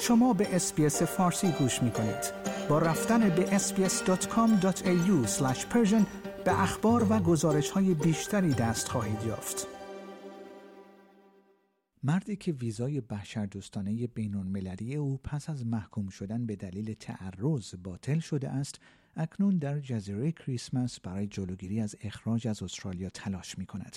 [0.00, 2.32] شما به اسپیس فارسی گوش می کنید.
[2.68, 5.26] با رفتن به sbs.com.au
[6.44, 9.66] به اخبار و گزارش های بیشتری دست خواهید یافت.
[12.02, 18.48] مردی که ویزای بشردوستانه بینالمللی او پس از محکوم شدن به دلیل تعرض باطل شده
[18.48, 18.80] است
[19.16, 23.96] اکنون در جزیره کریسمس برای جلوگیری از اخراج از استرالیا تلاش می کند.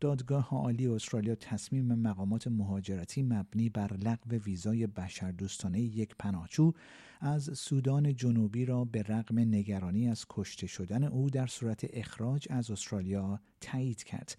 [0.00, 6.72] دادگاه عالی استرالیا تصمیم مقامات مهاجرتی مبنی بر لغو ویزای بشردوستانه یک پناهجو
[7.20, 12.70] از سودان جنوبی را به رغم نگرانی از کشته شدن او در صورت اخراج از
[12.70, 14.38] استرالیا تایید کرد.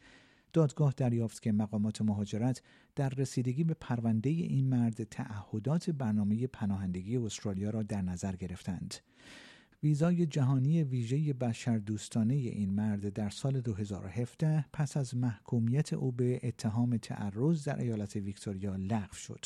[0.53, 2.61] دادگاه دریافت که مقامات مهاجرت
[2.95, 8.95] در رسیدگی به پرونده این مرد تعهدات برنامه پناهندگی استرالیا را در نظر گرفتند.
[9.83, 16.97] ویزای جهانی ویژه بشردوستانه این مرد در سال 2017 پس از محکومیت او به اتهام
[16.97, 19.45] تعرض در ایالت ویکتوریا لغو شد.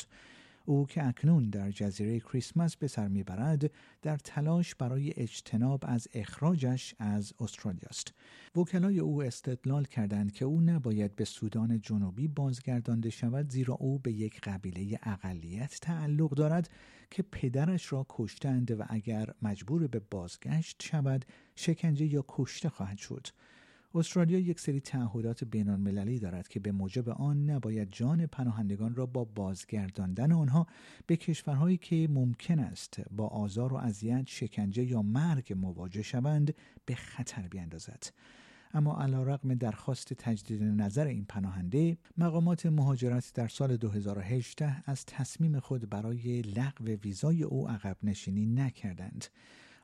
[0.66, 3.70] او که اکنون در جزیره کریسمس به سر می‌برد
[4.02, 8.14] در تلاش برای اجتناب از اخراجش از استرالیا است.
[8.56, 14.12] وکلای او استدلال کردند که او نباید به سودان جنوبی بازگردانده شود زیرا او به
[14.12, 16.70] یک قبیله اقلیت تعلق دارد
[17.10, 21.24] که پدرش را کشتند و اگر مجبور به بازگشت شود
[21.56, 23.26] شکنجه یا کشته خواهد شد.
[23.96, 29.06] استرالیا یک سری تعهدات بین المللی دارد که به موجب آن نباید جان پناهندگان را
[29.06, 30.66] با بازگرداندن آنها
[31.06, 36.54] به کشورهایی که ممکن است با آزار و اذیت شکنجه یا مرگ مواجه شوند
[36.86, 38.06] به خطر بیاندازد.
[38.74, 45.90] اما علیرغم درخواست تجدید نظر این پناهنده مقامات مهاجرت در سال 2018 از تصمیم خود
[45.90, 49.24] برای لغو ویزای او عقب نشینی نکردند.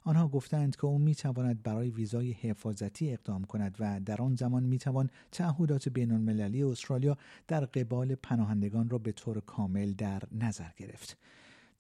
[0.05, 4.63] آنها گفتند که او می تواند برای ویزای حفاظتی اقدام کند و در آن زمان
[4.63, 7.17] می توان تعهدات بین المللی استرالیا
[7.49, 11.17] در قبال پناهندگان را به طور کامل در نظر گرفت.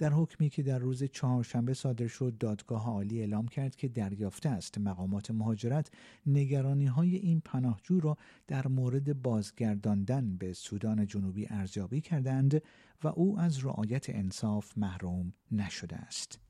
[0.00, 4.78] در حکمی که در روز چهارشنبه صادر شد دادگاه عالی اعلام کرد که دریافته است
[4.78, 5.90] مقامات مهاجرت
[6.26, 8.16] نگرانی های این پناهجو را
[8.46, 12.62] در مورد بازگرداندن به سودان جنوبی ارزیابی کردند
[13.04, 16.49] و او از رعایت انصاف محروم نشده است.